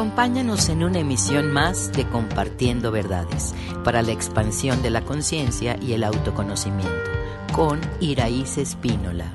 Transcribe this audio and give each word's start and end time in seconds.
Acompáñanos 0.00 0.70
en 0.70 0.82
una 0.82 1.00
emisión 1.00 1.52
más 1.52 1.92
de 1.92 2.08
Compartiendo 2.08 2.90
Verdades 2.90 3.54
para 3.84 4.00
la 4.00 4.12
expansión 4.12 4.80
de 4.80 4.88
la 4.88 5.04
conciencia 5.04 5.76
y 5.78 5.92
el 5.92 6.04
autoconocimiento 6.04 7.10
con 7.54 7.78
Iraíz 8.00 8.56
Espínola. 8.56 9.26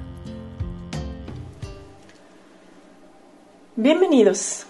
Bienvenidos 3.76 4.66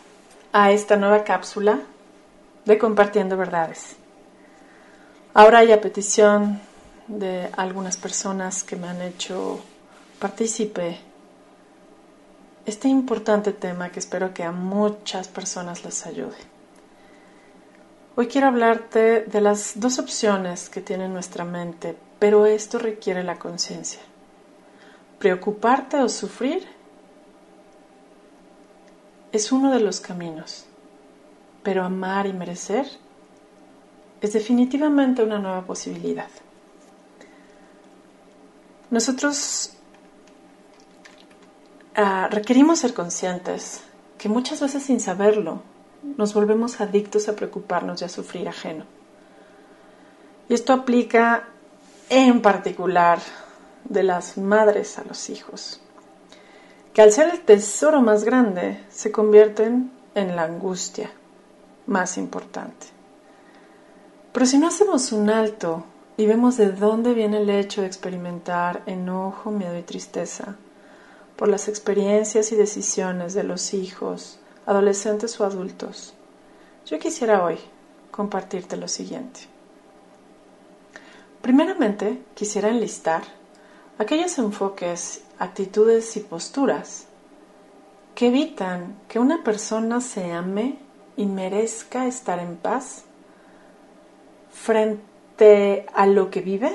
a 0.52 0.74
esta 0.74 0.98
nueva 0.98 1.24
cápsula 1.24 1.80
de 2.66 2.78
Compartiendo 2.78 3.38
Verdades. 3.38 3.96
Ahora 5.34 5.60
hay 5.60 5.72
a 5.72 5.80
petición 5.80 6.60
de 7.08 7.48
algunas 7.56 7.96
personas 7.96 8.66
que 8.66 8.76
me 8.76 8.90
han 8.90 9.02
hecho 9.02 9.62
partícipe 10.20 10.98
este 12.66 12.88
importante 12.88 13.54
tema 13.54 13.92
que 13.92 14.00
espero 14.00 14.34
que 14.34 14.44
a 14.44 14.52
muchas 14.52 15.28
personas 15.28 15.86
les 15.86 16.06
ayude. 16.06 16.38
Hoy 18.16 18.28
quiero 18.28 18.48
hablarte 18.48 19.22
de 19.24 19.42
las 19.42 19.80
dos 19.80 20.00
opciones 20.00 20.70
que 20.70 20.82
tiene 20.82 21.08
nuestra 21.08 21.46
mente, 21.46 21.98
pero 22.18 22.46
esto 22.46 22.80
requiere 22.80 23.24
la 23.24 23.38
conciencia. 23.38 24.00
Preocuparte 25.20 25.98
o 25.98 26.10
sufrir 26.10 26.66
es 29.32 29.52
uno 29.52 29.72
de 29.72 29.82
los 29.82 30.00
caminos, 30.00 30.66
pero 31.62 31.84
amar 31.84 32.26
y 32.26 32.34
merecer 32.34 32.88
es 34.22 34.34
definitivamente 34.34 35.24
una 35.24 35.38
nueva 35.40 35.66
posibilidad. 35.66 36.30
Nosotros 38.90 39.75
Ah, 41.98 42.28
requerimos 42.30 42.80
ser 42.80 42.94
conscientes 42.94 43.82
que 44.18 44.28
muchas 44.28 44.60
veces 44.60 44.84
sin 44.84 45.00
saberlo 45.00 45.62
nos 46.18 46.34
volvemos 46.34 46.82
adictos 46.82 47.30
a 47.30 47.38
preocuparnos 47.38 48.02
y 48.02 48.06
a 48.06 48.10
sufrir 48.10 48.50
ajeno. 48.50 48.84
Y 50.50 50.56
esto 50.56 50.74
aplica 50.74 51.48
en 52.10 52.42
particular 52.42 53.20
de 53.86 54.04
las 54.04 54.38
madres 54.38 55.00
a 55.00 55.06
los 55.06 55.30
hijos, 55.30 55.80
que 56.94 57.02
al 57.02 57.14
ser 57.14 57.30
el 57.30 57.40
tesoro 57.40 58.02
más 58.02 58.26
grande 58.26 58.84
se 58.90 59.14
convierten 59.14 59.90
en 60.16 60.36
la 60.36 60.44
angustia 60.44 61.12
más 61.88 62.18
importante. 62.18 62.88
Pero 64.34 64.46
si 64.46 64.58
no 64.58 64.68
hacemos 64.68 65.14
un 65.14 65.30
alto 65.30 65.86
y 66.18 66.26
vemos 66.26 66.58
de 66.58 66.74
dónde 66.74 67.14
viene 67.14 67.38
el 67.38 67.50
hecho 67.50 67.80
de 67.80 67.88
experimentar 67.88 68.84
enojo, 68.86 69.50
miedo 69.50 69.78
y 69.78 69.84
tristeza, 69.84 70.58
por 71.36 71.48
las 71.48 71.68
experiencias 71.68 72.52
y 72.52 72.56
decisiones 72.56 73.34
de 73.34 73.44
los 73.44 73.74
hijos, 73.74 74.40
adolescentes 74.66 75.40
o 75.40 75.46
adultos, 75.46 76.14
yo 76.86 77.00
quisiera 77.00 77.44
hoy 77.44 77.58
compartirte 78.12 78.78
lo 78.78 78.88
siguiente. 78.88 79.42
Primeramente, 81.42 82.22
quisiera 82.34 82.70
enlistar 82.70 83.24
aquellos 83.98 84.38
enfoques, 84.38 85.24
actitudes 85.38 86.16
y 86.18 86.22
posturas 86.22 87.06
que 88.16 88.28
evitan 88.28 88.96
que 89.10 89.20
una 89.20 89.44
persona 89.44 90.02
se 90.02 90.32
ame 90.32 90.80
y 91.18 91.26
merezca 91.26 92.08
estar 92.08 92.40
en 92.40 92.56
paz 92.56 93.04
frente 94.52 95.86
a 95.94 96.08
lo 96.08 96.32
que 96.32 96.42
vive 96.42 96.74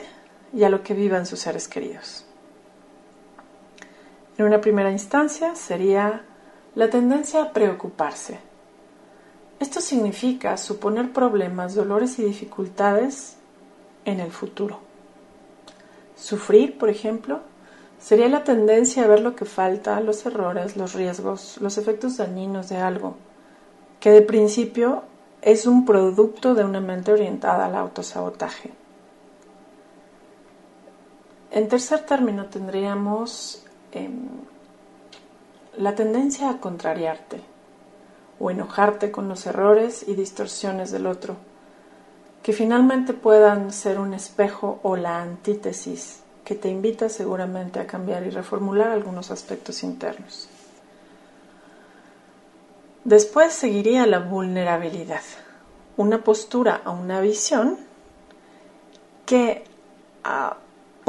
y 0.53 0.65
a 0.65 0.69
lo 0.69 0.83
que 0.83 0.95
vivan 0.95 1.27
sus 1.27 1.41
seres 1.41 1.67
queridos. 1.67 2.27
En 4.41 4.47
una 4.47 4.63
primera 4.63 4.91
instancia 4.91 5.55
sería 5.55 6.23
la 6.75 6.89
tendencia 6.89 7.43
a 7.43 7.53
preocuparse. 7.53 8.39
Esto 9.59 9.83
significa 9.83 10.57
suponer 10.57 11.13
problemas, 11.13 11.75
dolores 11.75 12.19
y 12.19 12.23
dificultades 12.25 13.37
en 14.07 14.19
el 14.19 14.31
futuro. 14.31 14.79
Sufrir, 16.17 16.79
por 16.79 16.89
ejemplo, 16.89 17.41
sería 17.99 18.31
la 18.31 18.43
tendencia 18.43 19.05
a 19.05 19.09
ver 19.09 19.21
lo 19.21 19.37
que 19.37 19.45
falta, 19.45 20.01
los 20.01 20.25
errores, 20.25 20.75
los 20.75 20.95
riesgos, 20.95 21.59
los 21.61 21.77
efectos 21.77 22.17
dañinos 22.17 22.71
de 22.71 22.79
algo, 22.79 23.17
que 24.01 24.11
de 24.11 24.23
principio 24.23 25.03
es 25.43 25.67
un 25.67 25.85
producto 25.85 26.55
de 26.55 26.65
una 26.65 26.81
mente 26.81 27.13
orientada 27.13 27.67
al 27.67 27.75
autosabotaje. 27.75 28.71
En 31.51 31.69
tercer 31.69 32.07
término 32.07 32.47
tendríamos 32.47 33.67
Em, 33.93 34.29
la 35.77 35.95
tendencia 35.95 36.51
a 36.51 36.59
contrariarte 36.59 37.41
o 38.39 38.51
enojarte 38.51 39.11
con 39.11 39.29
los 39.29 39.47
errores 39.47 40.05
y 40.07 40.15
distorsiones 40.15 40.91
del 40.91 41.07
otro, 41.07 41.37
que 42.43 42.53
finalmente 42.53 43.13
puedan 43.13 43.73
ser 43.73 43.99
un 43.99 44.15
espejo 44.15 44.81
o 44.83 44.97
la 44.97 45.21
antítesis 45.21 46.23
que 46.45 46.55
te 46.55 46.69
invita 46.69 47.09
seguramente 47.09 47.81
a 47.81 47.87
cambiar 47.87 48.27
y 48.27 48.31
reformular 48.31 48.91
algunos 48.91 49.31
aspectos 49.31 49.83
internos. 49.83 50.49
Después 53.05 53.53
seguiría 53.53 54.07
la 54.07 54.19
vulnerabilidad, 54.19 55.23
una 55.97 56.23
postura 56.25 56.81
a 56.85 56.91
una 56.91 57.21
visión 57.21 57.79
que 59.27 59.65
a 60.25 60.57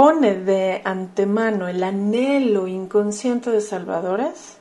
pone 0.01 0.33
de 0.33 0.81
antemano 0.83 1.67
el 1.67 1.83
anhelo 1.83 2.67
inconsciente 2.67 3.51
de 3.51 3.61
salvadores 3.61 4.57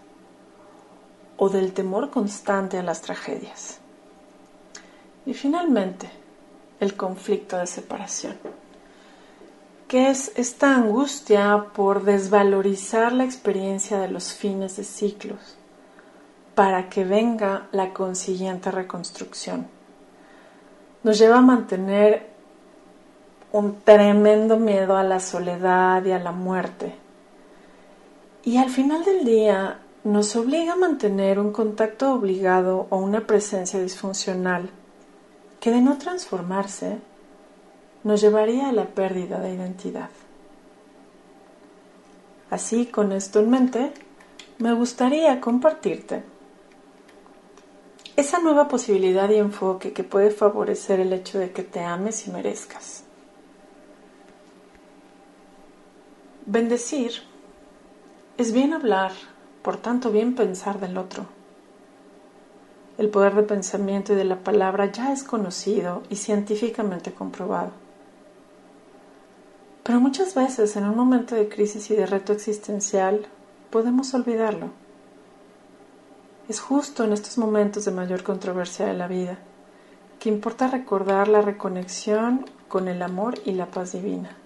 o 1.38 1.48
del 1.48 1.72
temor 1.72 2.10
constante 2.10 2.76
a 2.76 2.82
las 2.82 3.00
tragedias. 3.00 3.78
Y 5.24 5.32
finalmente, 5.32 6.10
el 6.78 6.94
conflicto 6.94 7.56
de 7.56 7.66
separación, 7.66 8.36
que 9.88 10.10
es 10.10 10.30
esta 10.36 10.74
angustia 10.74 11.68
por 11.72 12.04
desvalorizar 12.04 13.14
la 13.14 13.24
experiencia 13.24 13.98
de 13.98 14.08
los 14.08 14.34
fines 14.34 14.76
de 14.76 14.84
ciclos 14.84 15.56
para 16.54 16.90
que 16.90 17.06
venga 17.06 17.66
la 17.72 17.94
consiguiente 17.94 18.70
reconstrucción. 18.70 19.68
Nos 21.02 21.18
lleva 21.18 21.38
a 21.38 21.40
mantener 21.40 22.29
un 23.53 23.81
tremendo 23.81 24.59
miedo 24.59 24.97
a 24.97 25.03
la 25.03 25.21
soledad 25.21 26.05
y 26.05 26.12
a 26.12 26.19
la 26.19 26.33
muerte. 26.33 26.94
Y 28.44 28.56
al 28.59 28.71
final 28.71 29.05
del 29.05 29.25
día 29.25 29.81
nos 30.05 30.34
obliga 30.37 30.75
a 30.75 30.77
mantener 30.77 31.38
un 31.38 31.53
contacto 31.53 32.15
obligado 32.15 32.87
o 32.91 32.97
una 32.97 33.27
presencia 33.27 33.81
disfuncional 33.81 34.71
que 35.61 35.71
de 35.71 35.83
no 35.83 35.99
transformarse 35.99 36.99
nos 38.03 38.21
llevaría 38.21 38.69
a 38.69 38.72
la 38.72 38.87
pérdida 38.87 39.41
de 39.41 39.55
identidad. 39.55 40.09
Así, 42.50 42.87
con 42.87 43.12
esto 43.12 43.41
en 43.41 43.50
mente, 43.50 43.93
me 44.59 44.72
gustaría 44.72 45.41
compartirte 45.41 46.22
esa 48.17 48.38
nueva 48.41 48.69
posibilidad 48.69 49.28
y 49.31 49.37
enfoque 49.37 49.93
que 49.93 50.05
puede 50.05 50.31
favorecer 50.31 51.00
el 51.00 51.12
hecho 51.12 51.38
de 51.38 51.53
que 51.53 51.62
te 51.62 51.81
ames 51.81 52.27
y 52.27 52.31
merezcas. 52.31 53.05
Bendecir 56.46 57.12
es 58.38 58.52
bien 58.52 58.72
hablar, 58.72 59.12
por 59.62 59.76
tanto 59.76 60.10
bien 60.10 60.34
pensar 60.34 60.80
del 60.80 60.96
otro. 60.96 61.26
El 62.96 63.10
poder 63.10 63.34
de 63.34 63.42
pensamiento 63.42 64.14
y 64.14 64.16
de 64.16 64.24
la 64.24 64.38
palabra 64.38 64.90
ya 64.90 65.12
es 65.12 65.22
conocido 65.22 66.02
y 66.08 66.16
científicamente 66.16 67.12
comprobado. 67.12 67.72
Pero 69.82 70.00
muchas 70.00 70.34
veces 70.34 70.76
en 70.76 70.84
un 70.84 70.96
momento 70.96 71.34
de 71.34 71.48
crisis 71.48 71.90
y 71.90 71.94
de 71.94 72.06
reto 72.06 72.32
existencial 72.32 73.26
podemos 73.68 74.14
olvidarlo. 74.14 74.70
Es 76.48 76.58
justo 76.58 77.04
en 77.04 77.12
estos 77.12 77.36
momentos 77.36 77.84
de 77.84 77.90
mayor 77.90 78.22
controversia 78.22 78.86
de 78.86 78.94
la 78.94 79.08
vida 79.08 79.38
que 80.19 80.31
importa 80.31 80.69
recordar 80.69 81.28
la 81.28 81.43
reconexión 81.43 82.46
con 82.69 82.88
el 82.88 83.02
amor 83.02 83.34
y 83.44 83.52
la 83.52 83.66
paz 83.66 83.93
divina. 83.93 84.39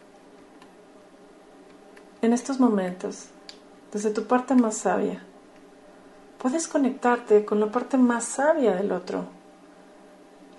En 2.25 2.33
estos 2.33 2.59
momentos, 2.59 3.27
desde 3.93 4.09
tu 4.09 4.25
parte 4.25 4.55
más 4.55 4.79
sabia, 4.79 5.23
puedes 6.39 6.67
conectarte 6.67 7.45
con 7.45 7.61
la 7.61 7.67
parte 7.67 7.99
más 7.99 8.25
sabia 8.25 8.75
del 8.75 8.93
otro. 8.93 9.27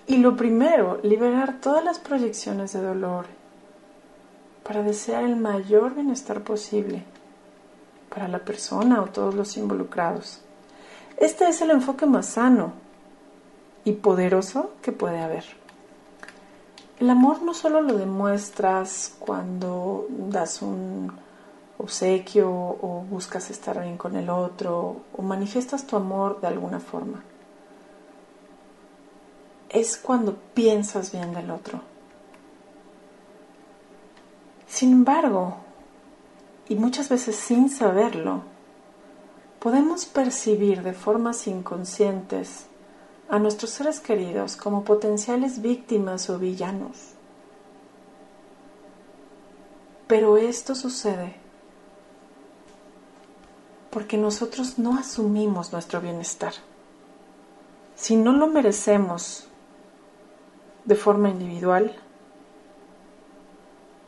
Y 0.06 0.18
lo 0.18 0.36
primero, 0.36 1.00
liberar 1.02 1.58
todas 1.60 1.84
las 1.84 1.98
proyecciones 1.98 2.72
de 2.72 2.82
dolor 2.82 3.26
para 4.62 4.84
desear 4.84 5.24
el 5.24 5.34
mayor 5.34 5.96
bienestar 5.96 6.42
posible 6.42 7.02
para 8.10 8.28
la 8.28 8.38
persona 8.38 9.02
o 9.02 9.06
todos 9.06 9.34
los 9.34 9.56
involucrados. 9.56 10.42
Este 11.16 11.48
es 11.48 11.60
el 11.62 11.72
enfoque 11.72 12.06
más 12.06 12.26
sano 12.26 12.74
y 13.82 13.90
poderoso 13.90 14.70
que 14.82 14.92
puede 14.92 15.18
haber. 15.18 15.46
El 17.00 17.10
amor 17.10 17.42
no 17.42 17.54
solo 17.54 17.80
lo 17.80 17.98
demuestras 17.98 19.16
cuando 19.18 20.06
das 20.08 20.62
un 20.62 21.25
obsequio 21.78 22.50
o 22.50 23.04
buscas 23.08 23.50
estar 23.50 23.80
bien 23.80 23.96
con 23.96 24.16
el 24.16 24.30
otro 24.30 25.02
o 25.16 25.22
manifiestas 25.22 25.86
tu 25.86 25.96
amor 25.96 26.40
de 26.40 26.48
alguna 26.48 26.80
forma. 26.80 27.22
es 29.68 29.96
cuando 29.96 30.34
piensas 30.54 31.12
bien 31.12 31.34
del 31.34 31.50
otro. 31.50 31.80
Sin 34.66 34.92
embargo, 34.92 35.56
y 36.68 36.76
muchas 36.76 37.08
veces 37.08 37.36
sin 37.36 37.68
saberlo, 37.68 38.42
podemos 39.58 40.06
percibir 40.06 40.82
de 40.82 40.92
formas 40.92 41.46
inconscientes 41.46 42.66
a 43.28 43.38
nuestros 43.38 43.70
seres 43.70 44.00
queridos 44.00 44.56
como 44.56 44.84
potenciales 44.84 45.60
víctimas 45.60 46.30
o 46.30 46.38
villanos. 46.38 47.12
Pero 50.06 50.36
esto 50.36 50.74
sucede 50.74 51.45
porque 53.96 54.18
nosotros 54.18 54.78
no 54.78 54.98
asumimos 54.98 55.72
nuestro 55.72 56.02
bienestar. 56.02 56.52
Si 57.94 58.14
no 58.14 58.32
lo 58.32 58.46
merecemos 58.46 59.48
de 60.84 60.94
forma 60.94 61.30
individual, 61.30 61.96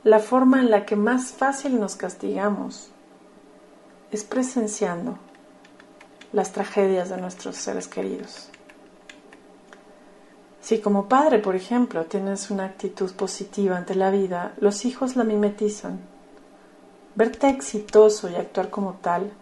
la 0.05 0.19
forma 0.19 0.61
en 0.61 0.71
la 0.71 0.85
que 0.85 0.95
más 0.95 1.33
fácil 1.33 1.81
nos 1.81 1.97
castigamos 1.97 2.91
es 4.11 4.25
presenciando 4.25 5.17
las 6.35 6.53
tragedias 6.53 7.09
de 7.09 7.17
nuestros 7.17 7.57
seres 7.57 7.89
queridos. 7.89 8.51
Si 10.61 10.83
como 10.83 11.09
padre, 11.09 11.39
por 11.39 11.57
ejemplo, 11.57 12.05
tienes 12.05 12.51
una 12.51 12.67
actitud 12.67 13.11
positiva 13.13 13.79
ante 13.79 13.95
la 13.95 14.11
vida, 14.11 14.53
los 14.61 14.85
hijos 14.85 15.17
la 15.17 15.25
mimetizan. 15.25 15.99
Verte 17.15 17.49
exitoso 17.49 18.29
y 18.29 18.35
actuar 18.35 18.69
como 18.69 18.93
tal 19.01 19.33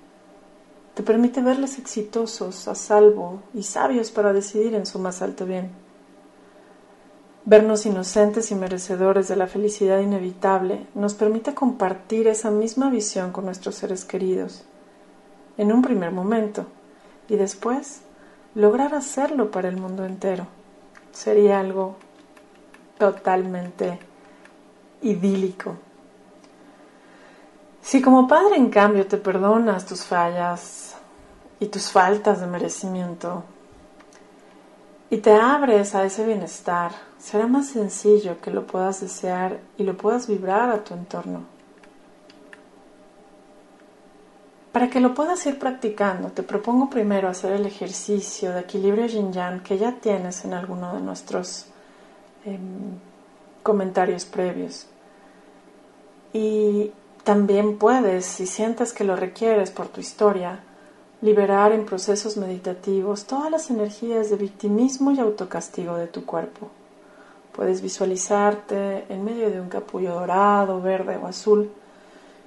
te 0.96 1.02
permite 1.02 1.42
verles 1.42 1.78
exitosos, 1.78 2.68
a 2.68 2.74
salvo 2.74 3.42
y 3.52 3.64
sabios 3.64 4.10
para 4.10 4.32
decidir 4.32 4.74
en 4.74 4.86
su 4.86 4.98
más 4.98 5.20
alto 5.20 5.44
bien. 5.44 5.68
Vernos 7.44 7.84
inocentes 7.84 8.50
y 8.50 8.54
merecedores 8.54 9.28
de 9.28 9.36
la 9.36 9.46
felicidad 9.46 10.00
inevitable 10.00 10.86
nos 10.94 11.12
permite 11.12 11.52
compartir 11.52 12.28
esa 12.28 12.50
misma 12.50 12.88
visión 12.88 13.30
con 13.30 13.44
nuestros 13.44 13.74
seres 13.74 14.06
queridos, 14.06 14.64
en 15.58 15.70
un 15.70 15.82
primer 15.82 16.12
momento, 16.12 16.64
y 17.28 17.36
después 17.36 18.00
lograr 18.54 18.94
hacerlo 18.94 19.50
para 19.50 19.68
el 19.68 19.76
mundo 19.76 20.06
entero. 20.06 20.46
Sería 21.12 21.60
algo 21.60 21.96
totalmente 22.96 23.98
idílico. 25.02 25.76
Si 27.86 28.02
como 28.02 28.26
padre, 28.26 28.56
en 28.56 28.68
cambio, 28.68 29.06
te 29.06 29.16
perdonas 29.16 29.86
tus 29.86 30.04
fallas, 30.04 30.96
y 31.58 31.66
tus 31.66 31.90
faltas 31.90 32.40
de 32.40 32.46
merecimiento 32.46 33.44
y 35.08 35.18
te 35.18 35.32
abres 35.32 35.94
a 35.94 36.04
ese 36.04 36.26
bienestar, 36.26 36.90
será 37.16 37.46
más 37.46 37.68
sencillo 37.68 38.40
que 38.40 38.50
lo 38.50 38.66
puedas 38.66 39.00
desear 39.00 39.60
y 39.78 39.84
lo 39.84 39.96
puedas 39.96 40.26
vibrar 40.26 40.68
a 40.70 40.82
tu 40.82 40.94
entorno. 40.94 41.44
Para 44.72 44.90
que 44.90 45.00
lo 45.00 45.14
puedas 45.14 45.46
ir 45.46 45.60
practicando, 45.60 46.30
te 46.30 46.42
propongo 46.42 46.90
primero 46.90 47.28
hacer 47.28 47.52
el 47.52 47.66
ejercicio 47.66 48.52
de 48.52 48.60
equilibrio 48.60 49.06
yin 49.06 49.32
yang 49.32 49.62
que 49.62 49.78
ya 49.78 49.92
tienes 49.92 50.44
en 50.44 50.54
alguno 50.54 50.92
de 50.92 51.00
nuestros 51.00 51.66
em, 52.44 52.98
comentarios 53.62 54.24
previos. 54.24 54.86
Y 56.32 56.90
también 57.26 57.76
puedes, 57.76 58.24
si 58.24 58.46
sientes 58.46 58.92
que 58.92 59.02
lo 59.02 59.16
requieres 59.16 59.72
por 59.72 59.88
tu 59.88 60.00
historia, 60.00 60.60
liberar 61.20 61.72
en 61.72 61.84
procesos 61.84 62.36
meditativos 62.36 63.24
todas 63.24 63.50
las 63.50 63.68
energías 63.68 64.30
de 64.30 64.36
victimismo 64.36 65.10
y 65.10 65.18
autocastigo 65.18 65.96
de 65.96 66.06
tu 66.06 66.24
cuerpo. 66.24 66.68
Puedes 67.50 67.82
visualizarte 67.82 69.12
en 69.12 69.24
medio 69.24 69.50
de 69.50 69.60
un 69.60 69.68
capullo 69.68 70.14
dorado, 70.14 70.80
verde 70.80 71.16
o 71.16 71.26
azul 71.26 71.68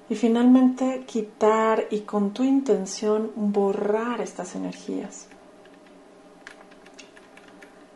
y 0.09 0.15
finalmente 0.15 1.03
quitar 1.05 1.87
y 1.89 1.99
con 2.01 2.31
tu 2.31 2.45
intención 2.45 3.33
borrar 3.35 4.21
estas 4.21 4.55
energías. 4.55 5.27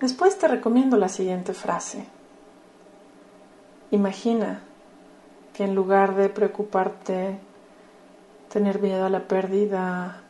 Después 0.01 0.37
te 0.37 0.49
recomiendo 0.49 0.97
la 0.97 1.07
siguiente 1.07 1.53
frase. 1.53 2.03
Imagina 3.91 4.63
que 5.53 5.63
en 5.63 5.75
lugar 5.75 6.15
de 6.15 6.29
preocuparte, 6.29 7.39
tener 8.51 8.79
miedo 8.79 9.05
a 9.05 9.09
la 9.09 9.27
pérdida, 9.27 10.21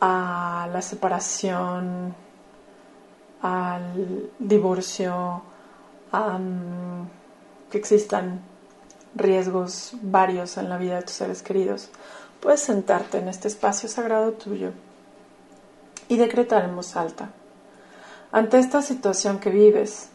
a 0.00 0.68
la 0.72 0.82
separación, 0.82 2.14
al 3.42 4.30
divorcio, 4.38 5.42
a 6.12 6.38
que 7.70 7.78
existan 7.78 8.40
riesgos 9.14 9.92
varios 10.02 10.56
en 10.56 10.68
la 10.68 10.78
vida 10.78 10.96
de 10.96 11.02
tus 11.02 11.12
seres 11.12 11.42
queridos, 11.42 11.90
puedes 12.40 12.60
sentarte 12.60 13.18
en 13.18 13.28
este 13.28 13.48
espacio 13.48 13.88
sagrado 13.88 14.32
tuyo 14.32 14.70
y 16.08 16.16
decretar 16.16 16.64
en 16.64 16.76
voz 16.76 16.96
alta. 16.96 17.30
Ante 18.30 18.58
esta 18.58 18.82
situación 18.82 19.38
que 19.38 19.50
vives, 19.50 20.08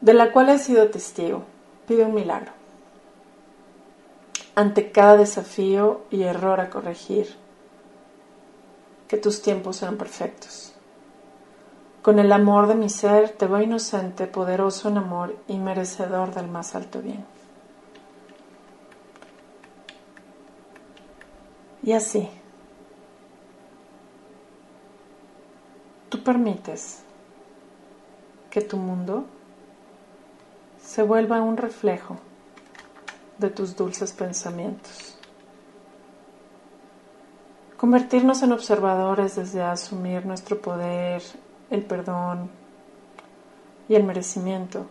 de 0.00 0.14
la 0.14 0.32
cual 0.32 0.48
he 0.48 0.58
sido 0.58 0.88
testigo, 0.88 1.44
pide 1.86 2.04
un 2.04 2.14
milagro. 2.14 2.61
Ante 4.54 4.92
cada 4.92 5.16
desafío 5.16 6.02
y 6.10 6.22
error 6.24 6.60
a 6.60 6.68
corregir, 6.68 7.34
que 9.08 9.16
tus 9.16 9.40
tiempos 9.40 9.76
sean 9.76 9.96
perfectos. 9.96 10.74
Con 12.02 12.18
el 12.18 12.32
amor 12.32 12.66
de 12.66 12.74
mi 12.74 12.90
ser 12.90 13.30
te 13.30 13.46
voy 13.46 13.64
inocente, 13.64 14.26
poderoso 14.26 14.88
en 14.88 14.98
amor 14.98 15.36
y 15.48 15.56
merecedor 15.56 16.34
del 16.34 16.48
más 16.48 16.74
alto 16.74 17.00
bien. 17.00 17.24
Y 21.82 21.92
así, 21.92 22.28
tú 26.08 26.22
permites 26.22 27.02
que 28.50 28.60
tu 28.60 28.76
mundo 28.76 29.24
se 30.82 31.02
vuelva 31.02 31.40
un 31.40 31.56
reflejo 31.56 32.18
de 33.42 33.50
tus 33.50 33.76
dulces 33.76 34.12
pensamientos. 34.12 35.18
Convertirnos 37.76 38.42
en 38.42 38.52
observadores 38.52 39.36
desde 39.36 39.60
asumir 39.60 40.24
nuestro 40.24 40.62
poder, 40.62 41.22
el 41.68 41.82
perdón 41.82 42.48
y 43.88 43.94
el 43.96 44.04
merecimiento 44.04 44.86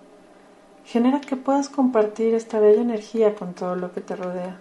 genera 0.85 1.21
que 1.21 1.35
puedas 1.35 1.69
compartir 1.69 2.33
esta 2.33 2.59
bella 2.59 2.81
energía 2.81 3.35
con 3.35 3.53
todo 3.53 3.75
lo 3.75 3.91
que 3.91 4.01
te 4.01 4.15
rodea. 4.15 4.59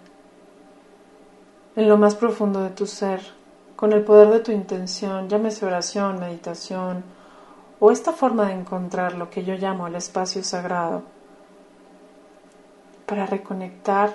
En 1.76 1.88
lo 1.88 1.96
más 1.96 2.14
profundo 2.14 2.62
de 2.62 2.70
tu 2.70 2.86
ser, 2.86 3.20
con 3.76 3.92
el 3.92 4.02
poder 4.02 4.28
de 4.28 4.40
tu 4.40 4.52
intención, 4.52 5.28
llámese 5.28 5.66
oración, 5.66 6.20
meditación 6.20 7.02
o 7.80 7.90
esta 7.90 8.12
forma 8.12 8.46
de 8.46 8.54
encontrar 8.54 9.14
lo 9.14 9.30
que 9.30 9.42
yo 9.42 9.54
llamo 9.54 9.86
el 9.86 9.94
espacio 9.94 10.44
sagrado, 10.44 11.02
para 13.10 13.26
reconectar 13.26 14.14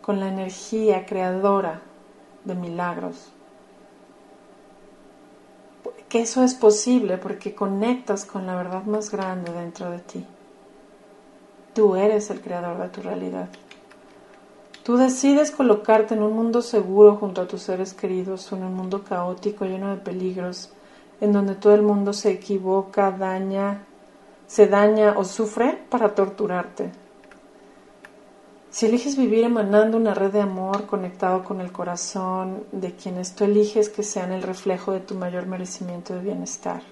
con 0.00 0.20
la 0.20 0.28
energía 0.28 1.06
creadora 1.06 1.80
de 2.44 2.54
milagros. 2.54 3.32
Que 6.08 6.20
eso 6.20 6.44
es 6.44 6.54
posible 6.54 7.18
porque 7.18 7.52
conectas 7.52 8.24
con 8.24 8.46
la 8.46 8.54
verdad 8.54 8.84
más 8.84 9.10
grande 9.10 9.52
dentro 9.52 9.90
de 9.90 9.98
ti. 9.98 10.24
Tú 11.74 11.96
eres 11.96 12.30
el 12.30 12.40
creador 12.40 12.78
de 12.78 12.90
tu 12.90 13.02
realidad. 13.02 13.48
Tú 14.84 14.96
decides 14.96 15.50
colocarte 15.50 16.14
en 16.14 16.22
un 16.22 16.34
mundo 16.34 16.62
seguro 16.62 17.16
junto 17.16 17.40
a 17.40 17.48
tus 17.48 17.62
seres 17.62 17.92
queridos 17.92 18.52
en 18.52 18.62
un 18.62 18.74
mundo 18.74 19.02
caótico 19.02 19.64
lleno 19.64 19.90
de 19.90 19.96
peligros, 19.96 20.72
en 21.20 21.32
donde 21.32 21.56
todo 21.56 21.74
el 21.74 21.82
mundo 21.82 22.12
se 22.12 22.30
equivoca, 22.30 23.10
daña, 23.10 23.84
se 24.46 24.68
daña 24.68 25.18
o 25.18 25.24
sufre 25.24 25.76
para 25.90 26.14
torturarte. 26.14 26.99
Si 28.70 28.86
eliges 28.86 29.16
vivir 29.16 29.44
emanando 29.44 29.96
una 29.96 30.14
red 30.14 30.32
de 30.32 30.40
amor 30.40 30.86
conectado 30.86 31.42
con 31.42 31.60
el 31.60 31.72
corazón 31.72 32.64
de 32.70 32.94
quienes 32.94 33.34
tú 33.34 33.42
eliges 33.42 33.88
que 33.88 34.04
sean 34.04 34.30
el 34.30 34.42
reflejo 34.42 34.92
de 34.92 35.00
tu 35.00 35.16
mayor 35.16 35.46
merecimiento 35.46 36.14
de 36.14 36.20
bienestar. 36.20 36.82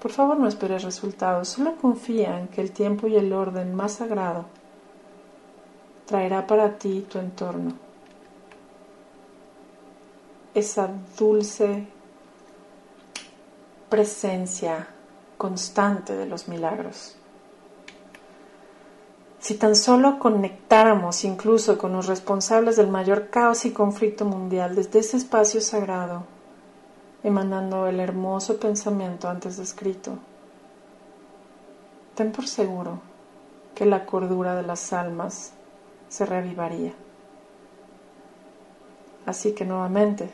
Por 0.00 0.12
favor 0.12 0.38
no 0.38 0.48
esperes 0.48 0.82
resultados, 0.82 1.48
solo 1.48 1.76
confía 1.76 2.38
en 2.38 2.48
que 2.48 2.62
el 2.62 2.70
tiempo 2.70 3.06
y 3.06 3.16
el 3.16 3.34
orden 3.34 3.74
más 3.74 3.94
sagrado 3.94 4.46
traerá 6.06 6.46
para 6.46 6.78
ti 6.78 7.06
tu 7.10 7.18
entorno. 7.18 7.74
Esa 10.54 10.88
dulce 11.18 11.86
presencia 13.90 14.88
constante 15.36 16.16
de 16.16 16.24
los 16.24 16.48
milagros. 16.48 17.16
Si 19.46 19.54
tan 19.54 19.76
solo 19.76 20.18
conectáramos 20.18 21.22
incluso 21.22 21.78
con 21.78 21.92
los 21.92 22.08
responsables 22.08 22.74
del 22.74 22.88
mayor 22.88 23.30
caos 23.30 23.64
y 23.64 23.70
conflicto 23.70 24.24
mundial 24.24 24.74
desde 24.74 24.98
ese 24.98 25.18
espacio 25.18 25.60
sagrado, 25.60 26.24
emanando 27.22 27.86
el 27.86 28.00
hermoso 28.00 28.58
pensamiento 28.58 29.28
antes 29.28 29.56
descrito, 29.56 30.18
ten 32.16 32.32
por 32.32 32.48
seguro 32.48 32.98
que 33.76 33.86
la 33.86 34.04
cordura 34.04 34.56
de 34.56 34.64
las 34.64 34.92
almas 34.92 35.52
se 36.08 36.26
reavivaría. 36.26 36.92
Así 39.26 39.52
que 39.52 39.64
nuevamente, 39.64 40.28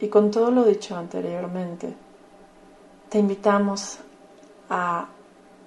y 0.00 0.08
con 0.08 0.30
todo 0.30 0.50
lo 0.50 0.64
dicho 0.64 0.96
anteriormente, 0.96 1.94
te 3.10 3.18
invitamos 3.18 3.98
a 4.70 5.08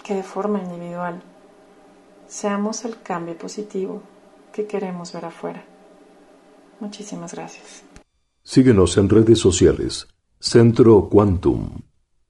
que 0.01 0.15
de 0.15 0.24
forma 0.24 0.63
individual 0.63 1.22
seamos 2.31 2.85
el 2.85 3.01
cambio 3.01 3.38
positivo 3.38 4.01
que 4.53 4.65
queremos 4.65 5.11
ver 5.11 5.25
afuera. 5.25 5.65
Muchísimas 6.79 7.33
gracias. 7.33 7.83
Síguenos 8.41 8.97
en 8.97 9.09
redes 9.09 9.38
sociales. 9.38 10.07
Centro 10.39 11.09
Quantum. 11.09 11.81